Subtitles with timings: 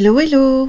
[0.00, 0.68] Hello, hello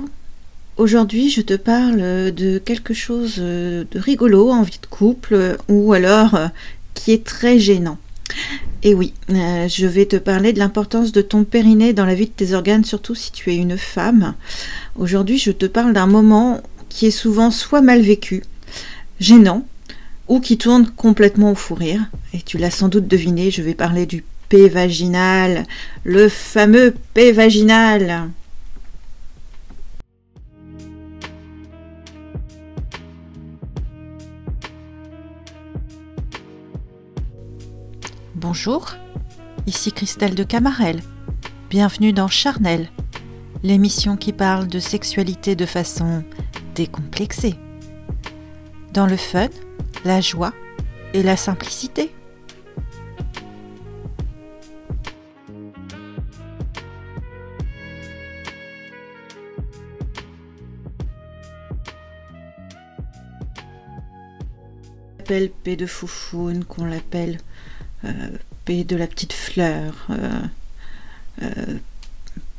[0.78, 6.34] Aujourd'hui, je te parle de quelque chose de rigolo en vie de couple ou alors
[6.34, 6.48] euh,
[6.96, 8.00] qui est très gênant.
[8.82, 12.26] Et oui, euh, je vais te parler de l'importance de ton périnée dans la vie
[12.26, 14.34] de tes organes, surtout si tu es une femme.
[14.96, 18.44] Aujourd'hui, je te parle d'un moment qui est souvent soit mal vécu,
[19.20, 19.64] gênant,
[20.28, 22.02] ou qui tourne complètement au fou rire.
[22.34, 25.68] Et tu l'as sans doute deviné, je vais parler du P vaginal,
[26.04, 28.32] le fameux P vaginal.
[38.42, 38.96] Bonjour,
[39.68, 41.02] ici Christelle de Camarel.
[41.70, 42.90] Bienvenue dans Charnel,
[43.64, 46.24] l'émission qui parle de sexualité de façon
[46.74, 47.56] décomplexée.
[48.94, 49.50] Dans le fun,
[50.06, 50.54] la joie
[51.14, 52.14] et la simplicité.
[65.30, 67.38] de Foufoune, qu'on l'appelle
[68.66, 70.42] paix de la petite fleur, euh,
[71.42, 71.78] euh,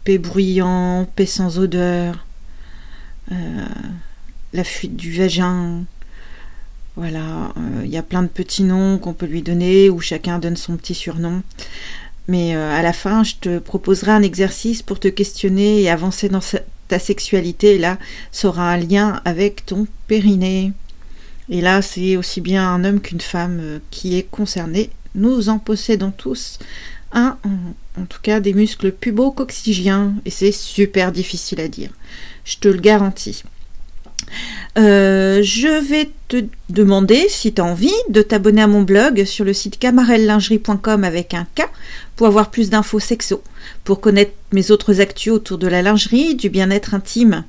[0.05, 2.27] paix bruyant, paix sans odeur,
[4.52, 5.84] la fuite du vagin.
[6.97, 10.56] Voilà, il y a plein de petits noms qu'on peut lui donner, où chacun donne
[10.56, 11.42] son petit surnom.
[12.27, 16.41] Mais à la fin, je te proposerai un exercice pour te questionner et avancer dans
[16.88, 17.77] ta sexualité.
[17.77, 17.98] Et là,
[18.32, 20.72] ça aura un lien avec ton périnée.
[21.48, 26.11] Et là, c'est aussi bien un homme qu'une femme qui est concerné nous en possédons
[26.11, 26.58] tous
[27.12, 27.36] un,
[27.98, 31.91] en, tout cas des muscles pubo-coccygiens, et c'est super difficile à dire.
[32.44, 33.42] Je te le garantis.
[34.78, 39.44] Euh, je vais te demander, si tu as envie, de t'abonner à mon blog sur
[39.44, 41.62] le site camarellingerie.com avec un K
[42.14, 43.42] pour avoir plus d'infos sexo,
[43.83, 47.44] pour connaître mes autres actus autour de la lingerie, du bien-être intime.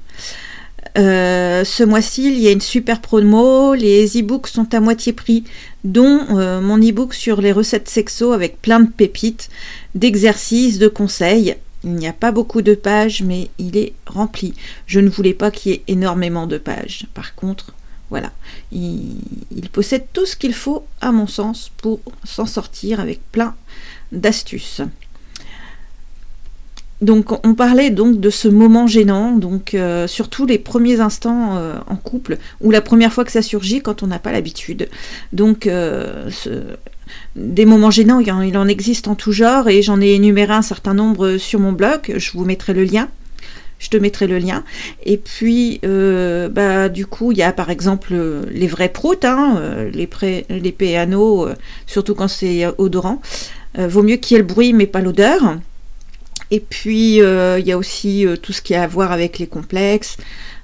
[0.97, 3.73] Euh, ce mois-ci, il y a une super promo.
[3.73, 5.43] Les e-books sont à moitié prix,
[5.83, 9.49] dont euh, mon e-book sur les recettes sexo avec plein de pépites,
[9.95, 11.55] d'exercices, de conseils.
[11.83, 14.53] Il n'y a pas beaucoup de pages, mais il est rempli.
[14.85, 17.07] Je ne voulais pas qu'il y ait énormément de pages.
[17.13, 17.73] Par contre,
[18.09, 18.31] voilà,
[18.71, 19.15] il,
[19.55, 23.55] il possède tout ce qu'il faut, à mon sens, pour s'en sortir avec plein
[24.11, 24.81] d'astuces.
[27.01, 31.73] Donc on parlait donc de ce moment gênant, donc euh, surtout les premiers instants euh,
[31.87, 34.87] en couple ou la première fois que ça surgit quand on n'a pas l'habitude.
[35.33, 36.29] Donc euh,
[37.35, 40.93] des moments gênants, il en, existe en tout genre et j'en ai énuméré un certain
[40.93, 42.13] nombre sur mon blog.
[42.15, 43.09] Je vous mettrai le lien.
[43.79, 44.63] Je te mettrai le lien.
[45.03, 48.13] Et puis, bah, du coup, il y a par exemple
[48.51, 49.59] les vrais proutes, hein,
[49.91, 51.47] les, pré, les péanos,
[51.87, 53.23] surtout quand c'est odorant.
[53.75, 55.57] vaut mieux qu'il y ait le bruit mais pas l'odeur.
[56.51, 59.39] Et puis, euh, il y a aussi euh, tout ce qui a à voir avec
[59.39, 60.17] les complexes.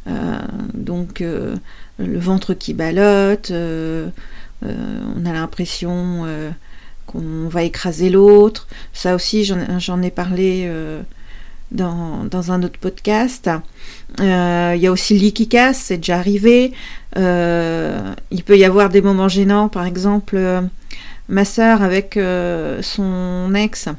[0.08, 0.38] Euh,
[0.74, 3.52] donc, le ventre qui ballotte.
[3.52, 6.26] on a l'impression
[7.06, 8.68] qu'on va écraser l'autre.
[8.94, 10.72] Ça aussi, j'en ai parlé
[11.72, 13.50] dans, un autre podcast.
[14.20, 16.72] Il y a aussi le lit qui casse, c'est déjà arrivé.
[17.18, 20.40] il peut y avoir des moments gênants, par exemple,
[21.28, 22.18] ma soeur avec
[22.82, 23.90] son ex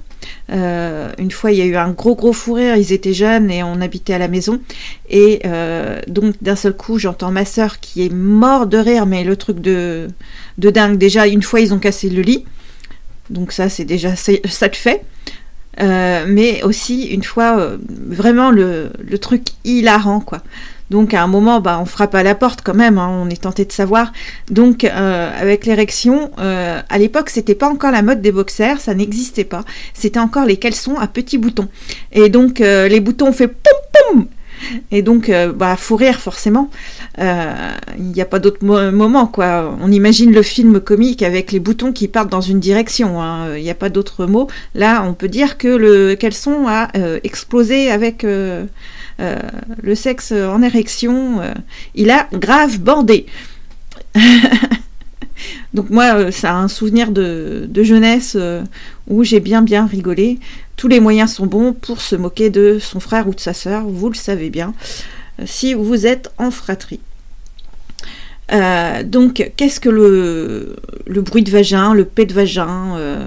[0.50, 2.76] euh, une fois, il y a eu un gros gros fou rire.
[2.76, 4.60] Ils étaient jeunes et on habitait à la maison.
[5.08, 9.24] Et euh, donc, d'un seul coup, j'entends ma soeur qui est morte de rire, mais
[9.24, 10.08] le truc de,
[10.58, 10.98] de dingue.
[10.98, 12.44] Déjà, une fois, ils ont cassé le lit.
[13.30, 15.02] Donc ça, c'est déjà ça te fait.
[15.80, 20.42] Euh, mais aussi une fois vraiment le, le, truc hilarant quoi.
[20.90, 23.42] Donc à un moment, bah, on frappe à la porte quand même, hein, on est
[23.42, 24.12] tenté de savoir.
[24.50, 28.94] Donc euh, avec l'érection, euh, à l'époque, c'était pas encore la mode des boxers, ça
[28.94, 29.64] n'existait pas.
[29.92, 31.68] C'était encore les caleçons à petits boutons.
[32.12, 33.56] Et donc euh, les boutons ont fait poum
[33.92, 34.26] poum
[34.90, 36.68] et donc, bah, faut rire forcément.
[37.16, 39.78] Il n'y a pas d'autre moment, quoi.
[39.80, 43.22] On imagine le film comique avec les boutons qui partent dans une direction.
[43.22, 43.56] Hein.
[43.56, 44.48] Il n'y a pas d'autre mot.
[44.74, 46.88] Là, on peut dire que le caleçon a
[47.22, 48.26] explosé avec
[49.18, 51.52] le sexe en érection, euh,
[51.94, 53.26] il a grave bandé.
[55.74, 58.36] Donc moi, euh, un souvenir de, jeunesse
[59.06, 60.38] où j'ai bien bien rigolé.
[60.76, 63.84] Tous les moyens sont bons pour se moquer de son frère ou de sa sœur,
[63.86, 64.74] vous le savez bien,
[65.44, 67.00] si vous êtes en fratrie.
[69.04, 70.76] donc, qu'est-ce que le,
[71.20, 73.26] bruit de vagin, le pet de vagin euh,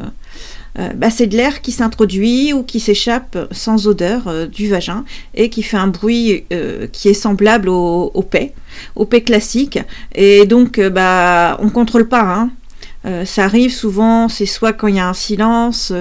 [0.76, 5.04] bah, c'est de l'air qui s'introduit ou qui s'échappe sans odeur euh, du vagin
[5.36, 8.54] et qui fait un bruit euh, qui est semblable au, au paix,
[8.96, 9.80] au paix classique.
[10.16, 12.50] Et donc, bah, on contrôle pas.
[13.06, 13.26] Hein.
[13.26, 15.92] ça arrive souvent, c'est soit quand il y a un silence,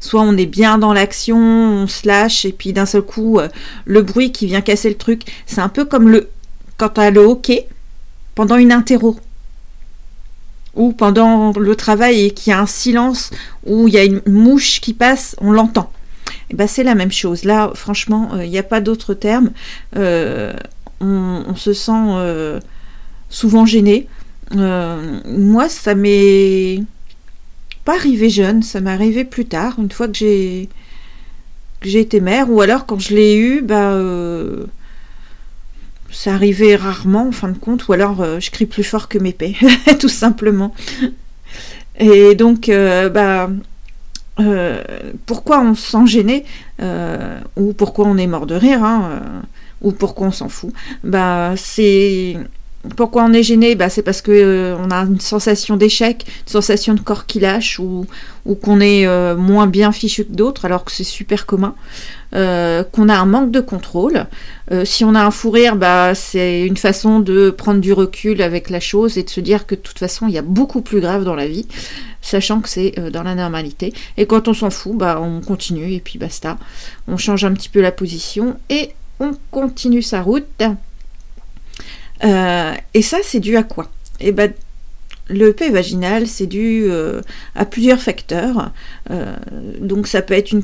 [0.00, 3.40] soit on est bien dans l'action, on se lâche, et puis d'un seul coup,
[3.84, 5.22] le bruit qui vient casser le truc.
[5.46, 6.28] C'est un peu comme le
[6.76, 7.66] quand tu as le hockey
[8.34, 9.16] pendant une interro
[10.74, 13.30] ou pendant le travail et qu'il y a un silence,
[13.66, 15.92] où il y a une mouche qui passe, on l'entend.
[16.28, 17.44] Et eh ben c'est la même chose.
[17.44, 19.50] Là, franchement, il n'y a pas d'autre terme.
[19.94, 22.60] on, se sent
[23.32, 24.08] souvent gêné.
[24.56, 26.82] Euh, moi, ça m'est
[27.84, 30.68] pas arrivé jeune, ça m'est arrivé plus tard, une fois que j'ai
[31.80, 33.98] j'ai été mère, ou alors quand je l'ai eu, bah
[36.12, 39.08] euh, ça arrivait rarement en fin de compte, ou alors euh, je crie plus fort
[39.08, 39.54] que mes paix,
[40.00, 40.74] tout simplement.
[41.98, 42.70] Et donc,
[43.12, 43.50] bah
[45.26, 46.06] pourquoi on se sent
[47.56, 49.22] ou pourquoi on est mort de rire, hein,
[49.82, 50.72] ou pourquoi on s'en fout,
[51.04, 52.36] bah c'est
[52.96, 56.94] pourquoi on est gêné bah, C'est parce qu'on euh, a une sensation d'échec, une sensation
[56.94, 58.06] de corps qui lâche ou,
[58.44, 61.74] ou qu'on est euh, moins bien fichu que d'autres, alors que c'est super commun.
[62.34, 64.26] Euh, qu'on a un manque de contrôle.
[64.84, 68.70] si on a un fou rire, bah, c'est une façon de prendre du recul avec
[68.70, 71.00] la chose et de se dire que de toute façon, il y a beaucoup plus
[71.00, 71.66] grave dans la vie,
[72.22, 73.92] sachant que c'est dans la normalité.
[74.16, 76.56] Et quand on s'en fout, bah, on continue et puis basta.
[77.06, 80.46] On change un petit peu la position et on continue sa route.
[82.24, 83.90] Euh, et ça, c'est dû à quoi?
[84.20, 84.52] Eh ben,
[85.28, 87.20] le P vaginal, c'est dû euh,
[87.54, 88.70] à plusieurs facteurs.
[89.10, 89.34] Euh,
[89.80, 90.62] donc ça peut être une,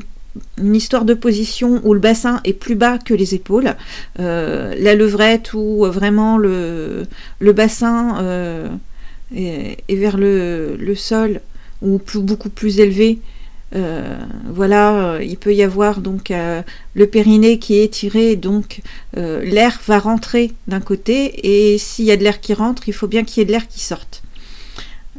[0.75, 3.75] histoire de position où le bassin est plus bas que les épaules,
[4.19, 7.08] la levrette où vraiment le,
[7.40, 8.78] bassin
[9.34, 11.40] est, vers le, sol
[11.82, 13.19] ou beaucoup plus élevé
[13.75, 14.17] euh,
[14.47, 16.62] voilà, euh, il peut y avoir donc euh,
[16.94, 18.81] le périnée qui est tiré, donc
[19.15, 23.09] l'air va rentrer d'un côté, et s'il y a de l'air qui rentre, il faut
[23.09, 24.23] bien qu'il y ait de l'air qui sorte.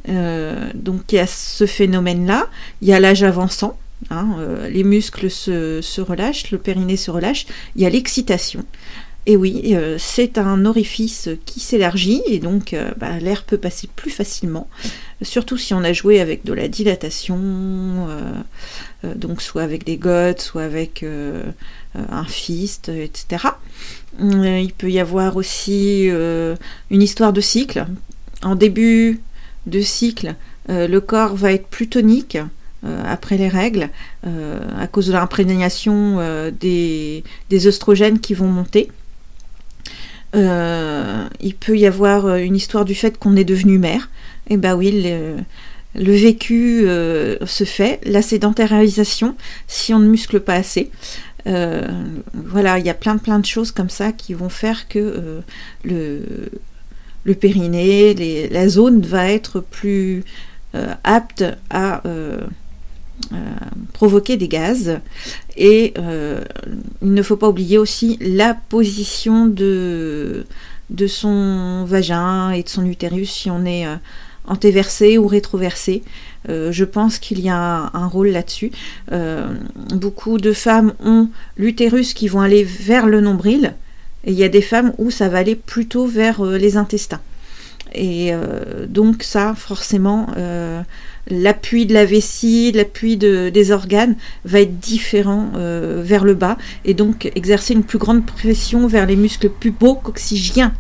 [0.08, 2.48] donc il y a ce phénomène-là,
[2.82, 3.78] il y a l'âge avançant,
[4.10, 4.28] hein,
[4.70, 7.46] les muscles se, se, relâchent, le périnée se relâche,
[7.76, 8.64] il y a l'excitation.
[9.26, 14.68] Et oui, c'est un orifice qui s'élargit et donc bah, l'air peut passer plus facilement
[15.22, 18.34] surtout si on a joué avec de la dilatation, euh,
[19.06, 21.44] euh, donc soit avec des gouttes, soit avec euh,
[21.96, 23.48] un fist, etc.
[24.20, 27.86] Il peut y avoir aussi une histoire de cycle.
[28.44, 29.22] En début
[29.66, 30.36] de cycle,
[30.68, 32.38] le corps va être plus tonique.
[33.06, 33.90] après les règles,
[34.24, 36.20] à cause de l'imprégnation
[36.52, 37.70] des, des
[38.22, 38.90] qui vont monter.
[40.34, 44.10] Il peut y avoir une histoire du fait qu'on est devenu mère.
[44.50, 45.06] Eh bien oui,
[45.96, 49.36] le, vécu euh, se fait, la sédentarisation,
[49.68, 50.92] si on ne muscle pas assez.
[51.48, 51.88] Euh,
[52.34, 55.42] voilà, il y a plein, plein de choses comme ça qui vont faire que euh,
[55.84, 56.22] le,
[57.24, 60.24] le périnée, la zone va être plus
[61.04, 62.04] apte à
[63.94, 65.00] provoquer des gaz.
[65.58, 70.46] Et il ne faut pas oublier aussi la position de,
[70.90, 73.86] de son vagin et de son utérus si on est
[74.50, 76.04] antéversé ou rétroversé.
[76.48, 78.72] Euh, je pense qu'il y a un, rôle là-dessus.
[79.12, 79.48] Euh,
[79.94, 83.76] beaucoup de femmes ont l'utérus qui vont aller vers le nombril,
[84.26, 87.22] et il y a des femmes où ça va aller plutôt vers euh, les intestins.
[87.96, 88.32] Et
[88.88, 90.28] donc ça, forcément,
[91.32, 94.16] l'appui de la vessie, l'appui des organes
[94.46, 99.16] va être différent vers le bas, et donc exercer une plus grande pression vers les
[99.16, 100.74] muscles pubo-coxygiens.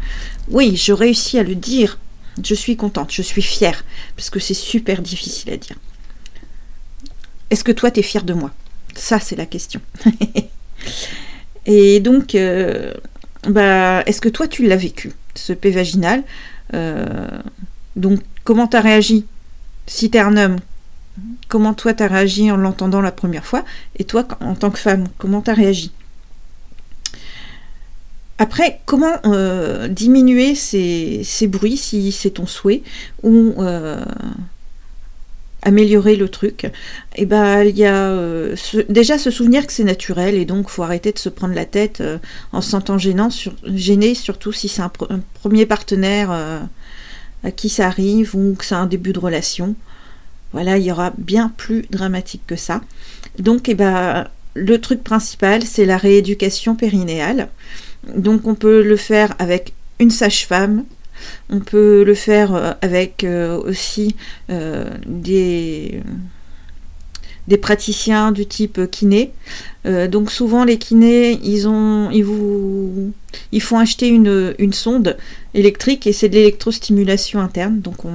[0.49, 1.97] Oui, je réussis à le dire
[2.43, 3.83] je suis contente, je suis fière,
[4.15, 5.75] parce que c'est super difficile à dire.
[7.49, 8.51] Est-ce que toi, tu es fière de moi?
[8.95, 9.81] Ça, c'est la question.
[11.65, 12.93] Et donc, euh,
[13.47, 16.23] bah, est-ce que toi, tu l'as vécu, ce P vaginal?
[16.73, 17.27] Euh,
[17.95, 19.25] Donc, comment tu as réagi?
[19.89, 20.57] Si tu es un homme,
[21.47, 23.65] comment toi, tu as réagi en l'entendant la première fois
[23.97, 25.91] Et toi, en tant que femme, comment tu as réagi?
[28.37, 32.83] Après, comment euh, diminuer ces, bruits si c'est ton souhait
[33.23, 34.05] ou euh,
[35.63, 36.71] améliorer le truc?
[37.15, 38.55] Eh ben, il y a euh,
[38.89, 42.03] déjà se souvenir que c'est naturel et donc faut arrêter de se prendre la tête
[42.53, 44.91] en se sentant gêné, surtout si c'est un,
[45.33, 46.29] premier partenaire
[47.43, 49.75] à qui ça arrive ou que c'est un début de relation.
[50.51, 52.81] Voilà, il y aura bien plus dramatique que ça.
[53.37, 57.49] Donc, eh ben, le truc principal, c'est la rééducation périnéale.
[58.15, 60.85] Donc on peut le faire avec une sage-femme,
[61.49, 64.15] on peut le faire euh, avec euh, aussi
[64.49, 66.01] euh, des,
[67.49, 69.31] des praticiens du type kiné.
[69.85, 73.11] donc souvent les kinés, ils ont, ils vous,
[73.59, 75.17] faut acheter une, sonde
[75.53, 77.81] électrique et c'est de l'électrostimulation interne.
[77.81, 78.05] Donc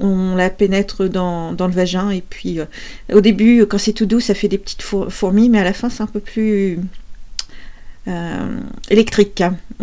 [0.00, 2.66] on, la pénètre dans, le vagin et puis euh,
[3.12, 5.90] au début, quand c'est tout doux, ça fait des petites fourmis, mais à la fin,
[5.90, 6.78] c'est un peu plus
[8.06, 8.60] euh,
[8.90, 9.42] électrique.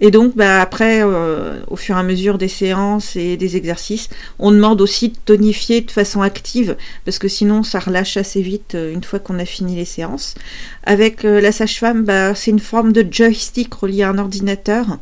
[0.00, 4.08] Et donc, bah, après, euh, au fur et à mesure des séances et des exercices,
[4.38, 8.74] on demande aussi de tonifier de façon active, parce que sinon, ça relâche assez vite
[8.74, 10.34] euh, une fois qu'on a fini les séances.
[10.82, 14.98] Avec euh, la sage-femme, bah, c'est une forme de joystick relié à un ordinateur.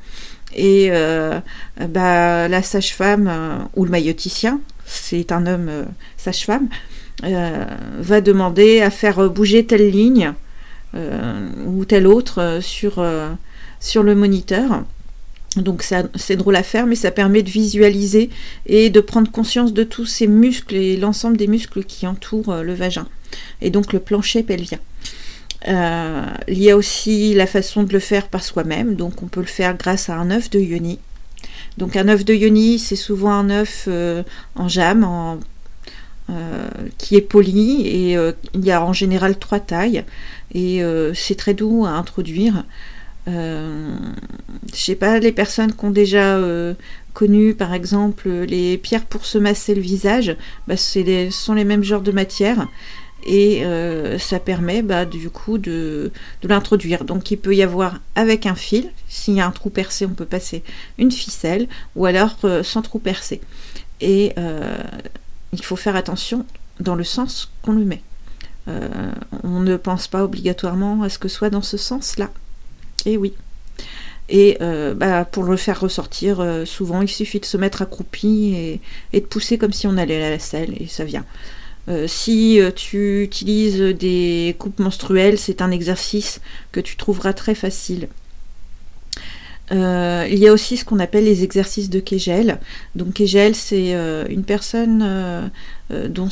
[0.54, 0.90] Et
[1.80, 5.70] bah, la sage-femme ou le mailloticien, c'est un homme
[6.18, 6.68] sage-femme,
[7.22, 10.34] va demander à faire bouger telle ligne
[10.94, 13.02] ou telle autre sur
[13.82, 14.84] sur le moniteur.
[15.56, 15.84] Donc
[16.14, 18.30] c'est drôle à faire, mais ça permet de visualiser
[18.64, 22.62] et de prendre conscience de tous ces muscles et l'ensemble des muscles qui entourent euh,
[22.62, 23.06] le vagin.
[23.60, 24.78] Et donc le plancher pelvien.
[25.68, 28.94] Euh, il y a aussi la façon de le faire par soi-même.
[28.94, 30.98] Donc on peut le faire grâce à un œuf de yoni.
[31.76, 34.22] Donc un œuf de yoni, c'est souvent un œuf euh,
[34.54, 35.38] en jam,
[36.96, 38.16] qui est poli et
[38.54, 40.02] il y a en général trois tailles
[40.54, 40.82] et
[41.14, 42.64] c'est très doux à introduire.
[43.28, 43.96] Euh,
[44.72, 46.74] je sais pas, les personnes qui ont déjà euh,
[47.14, 50.36] connu par exemple les pierres pour se masser le visage,
[50.66, 52.66] bah, ce sont les mêmes genres de matières
[53.24, 56.10] et euh, ça permet bah, du coup de,
[56.42, 57.04] l'introduire.
[57.04, 60.14] Donc il peut y avoir avec un fil, s'il y a un trou percé, on
[60.14, 60.64] peut passer
[60.98, 63.40] une ficelle ou alors sans trou percé.
[64.00, 64.34] Et
[65.52, 66.44] il faut faire attention
[66.80, 68.02] dans le sens qu'on le met.
[68.66, 72.30] on ne pense pas obligatoirement à ce que ce soit dans ce sens-là.
[73.06, 73.34] Et oui.
[74.28, 78.80] Et euh, bah, pour le faire ressortir, euh, souvent il suffit de se mettre accroupi
[79.12, 81.26] et, de pousser comme si on allait à la selle et ça vient.
[81.88, 86.40] Euh, si tu utilises des coupes menstruelles, c'est un exercice
[86.70, 88.08] que tu trouveras très facile.
[89.70, 92.58] il y a aussi ce qu'on appelle les exercices de Kegel.
[92.94, 93.92] Donc Kegel, c'est
[94.28, 95.50] une personne
[95.90, 96.30] dont,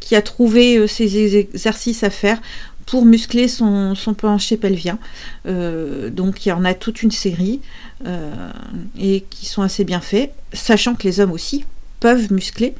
[0.00, 2.40] qui a trouvé ces exercices à faire
[2.86, 4.98] pour muscler son, plancher pelvien.
[5.46, 7.60] Euh, donc il y en a toute une série
[8.06, 8.50] euh,
[8.98, 11.64] et qui sont assez bien faits, sachant que les hommes aussi
[12.00, 12.74] peuvent muscler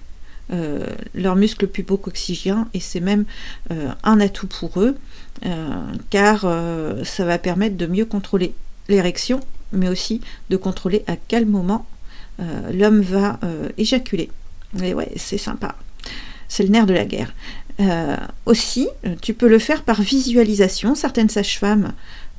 [0.52, 3.25] euh, leurs muscles pubocoxygiens et c'est même
[4.02, 4.96] un atout pour eux
[6.11, 6.46] car
[7.04, 8.54] ça va permettre de mieux contrôler
[8.88, 9.40] l'érection
[9.73, 10.20] mais aussi
[10.50, 11.87] de contrôler à quel moment
[12.73, 13.40] l'homme va
[13.76, 14.30] éjaculer.
[14.82, 15.76] Et ouais, c'est sympa.
[16.49, 17.32] C'est le nerf de la guerre.
[17.80, 18.16] Euh,
[18.46, 18.88] aussi,
[19.20, 20.94] tu peux le faire par visualisation.
[20.94, 21.92] Certaines sages-femmes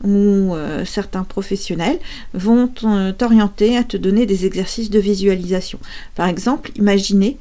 [0.04, 2.00] ou euh, certains professionnels
[2.34, 5.80] vont t'orienter à te donner des exercices de visualisation.
[6.16, 7.38] Par exemple, imaginez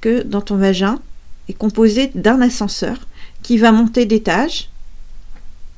[0.00, 0.98] que dans ton vagin
[1.48, 2.96] est composé d'un ascenseur
[3.42, 4.70] qui va monter d'étage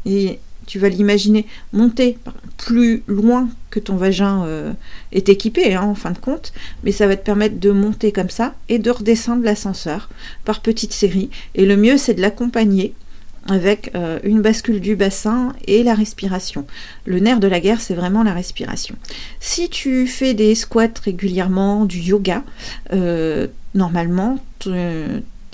[0.05, 2.19] et tu vas l'imaginer monter
[2.57, 4.73] plus loin que ton vagin euh,
[5.13, 8.31] est équipé, hein, en fin de compte, mais ça va te permettre de monter comme
[8.31, 10.09] ça et de redescendre l'ascenseur
[10.45, 11.31] par petites séries.
[11.55, 12.95] Et le mieux, c'est de l'accompagner
[13.49, 16.67] avec euh, une bascule du bassin et la respiration.
[17.05, 18.97] Le nerf de la guerre, c'est vraiment la respiration.
[19.41, 22.43] Si tu fais des squats régulièrement, du yoga,
[22.93, 24.39] euh, normalement,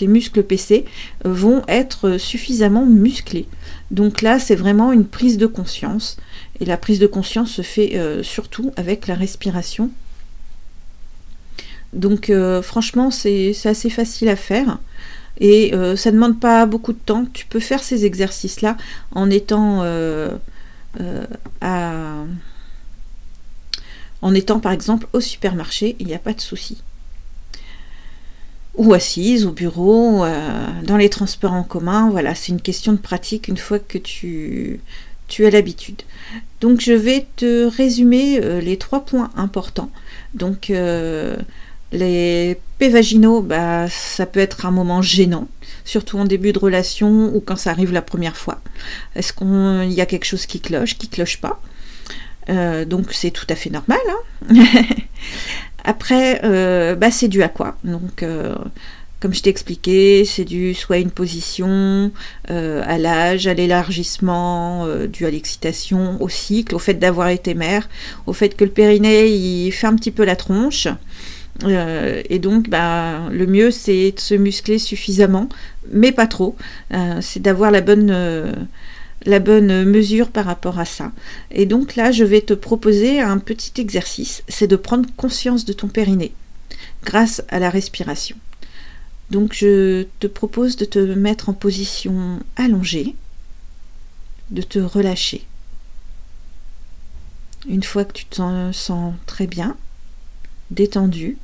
[0.07, 0.85] muscles PC
[1.25, 3.47] vont être suffisamment musclés.
[3.91, 6.17] Donc là, c'est vraiment une prise de conscience.
[6.61, 9.91] Et la prise de conscience se fait euh, surtout avec la respiration.
[11.93, 14.79] Donc euh, franchement, c'est assez facile à faire.
[15.39, 17.27] Et euh, ça ne demande pas beaucoup de temps.
[17.33, 18.77] Tu peux faire ces exercices-là
[19.13, 19.85] en étant
[24.23, 26.79] en étant par exemple au supermarché, il n'y a pas de souci
[28.76, 32.11] ou assise au bureau, euh, dans les transports en commun.
[32.11, 34.81] Voilà, c'est une question de pratique une fois que tu,
[35.29, 36.02] tu as l'habitude.
[36.61, 39.91] Donc je vais te résumer euh, les trois points importants.
[40.35, 41.37] Donc euh,
[41.93, 45.49] les pévaginaux, bah, ça peut être un moment gênant,
[45.85, 48.61] surtout en début de relation ou quand ça arrive la première fois.
[49.14, 51.61] Est-ce qu'il y a quelque chose qui cloche, qui cloche pas?
[52.49, 54.00] Donc c'est tout à fait normal.
[54.50, 54.64] Hein
[55.85, 57.77] Après, euh, bah, c'est dû à quoi?
[57.85, 58.55] Donc, euh,
[59.21, 62.11] comme je t'ai expliqué, c'est dû soit à une position,
[62.51, 67.89] euh, à l'âge, à l'élargissement, dû à l'excitation, au cycle, au fait d'avoir été mère,
[68.27, 70.89] au fait que le périnée il fait un petit peu la tronche.
[71.65, 75.49] et donc, bah, le mieux, c'est de se muscler suffisamment,
[75.93, 76.57] mais pas trop.
[77.21, 78.67] c'est d'avoir la bonne
[79.25, 81.12] la bonne mesure par rapport à ça.
[81.50, 85.73] Et donc là, je vais te proposer un petit exercice, c'est de prendre conscience de
[85.73, 86.33] ton périnée
[87.05, 88.37] grâce à la respiration.
[89.31, 93.17] Donc je te propose de te mettre en position allongée,
[94.50, 95.47] de te relâcher.
[97.69, 99.76] Une fois que tu te sens très bien,
[100.71, 101.38] détendu,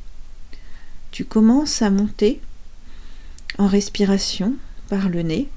[1.13, 2.41] tu commences à monter
[3.57, 4.55] en respiration
[4.89, 5.49] par le nez.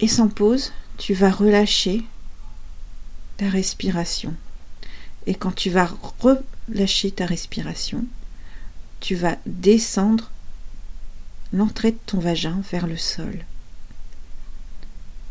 [0.00, 2.04] Et sans pause, tu vas relâcher
[3.36, 4.34] ta respiration.
[5.26, 5.90] Et quand tu vas
[6.20, 8.04] relâcher ta respiration,
[9.00, 10.30] tu vas descendre
[11.52, 13.44] l'entrée de ton vagin vers le sol.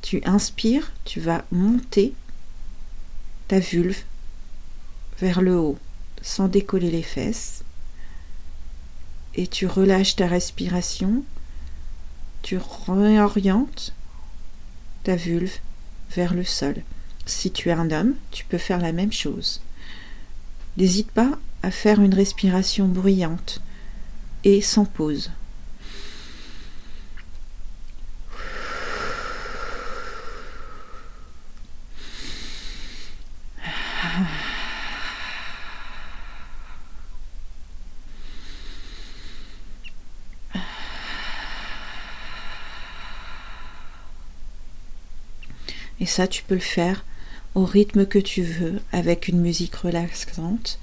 [0.02, 2.14] Tu inspires, tu vas monter
[3.48, 4.04] ta vulve
[5.20, 5.78] vers le haut
[6.22, 7.64] sans décoller les fesses.
[9.36, 11.24] Et tu relâches ta respiration,
[12.42, 13.94] tu réorientes
[15.16, 15.58] vulve
[16.16, 16.76] vers le sol.
[17.26, 19.62] Si tu es un homme, tu peux faire la même chose.
[20.78, 23.62] N'hésite pas à faire une respiration bruyante
[24.44, 25.32] et sans pause.
[46.00, 47.06] Et ça, tu peux le faire
[47.56, 50.80] au rythme que tu veux, avec une musique relaxante.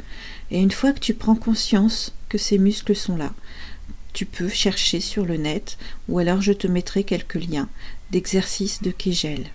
[0.51, 3.33] Et une fois que tu prends conscience que ces muscles sont là,
[4.13, 5.77] tu peux chercher sur le net,
[6.09, 7.69] ou alors je te mettrai quelques liens
[8.11, 9.47] d'exercices de Kegel.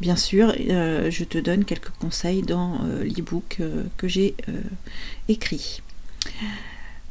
[0.00, 4.34] Bien sûr, euh, je te donne quelques conseils dans euh, l'e-book euh, que j'ai
[5.28, 5.80] écrit.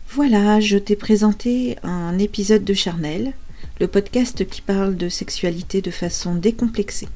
[0.10, 3.34] Voilà, je t'ai présenté un épisode de Charnel,
[3.80, 7.10] le podcast qui parle de sexualité de façon décomplexée.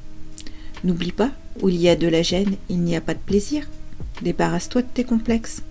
[0.84, 1.30] N'oublie pas,
[1.62, 3.66] où il y a de la gêne, il n'y a pas de plaisir.
[4.22, 5.62] Débarrasse-toi de tes complexes.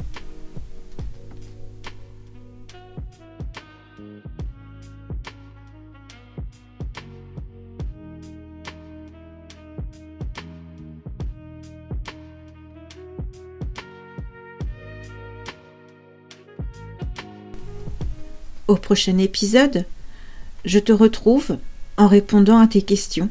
[18.68, 19.86] Au prochain épisode,
[20.66, 21.58] je te retrouve
[21.98, 23.30] en répondant à tes questions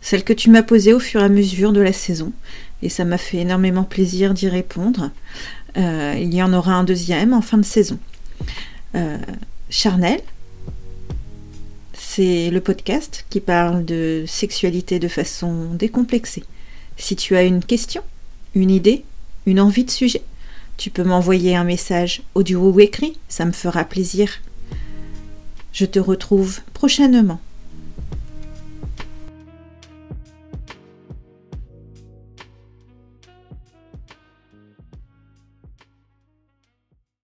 [0.00, 2.32] celle que tu m'as posée au fur et à mesure de la saison.
[2.80, 5.10] Et ça m'a fait énormément plaisir d'y répondre.
[5.76, 7.98] Euh, il y en aura un deuxième en fin de saison.
[8.94, 9.18] Euh,
[9.68, 10.20] Charnel,
[11.94, 16.44] c'est le podcast qui parle de sexualité de façon décomplexée.
[16.96, 18.02] Si tu as une question,
[18.54, 19.04] une idée,
[19.44, 20.22] une envie de sujet,
[20.76, 24.40] tu peux m'envoyer un message audio ou écrit, ça me fera plaisir.
[25.76, 27.38] Je te retrouve prochainement